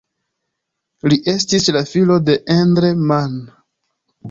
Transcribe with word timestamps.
Li 1.13 1.19
estis 1.33 1.69
la 1.77 1.85
filo 1.91 2.19
de 2.31 2.39
Endre 2.57 2.93
Mann. 3.13 3.39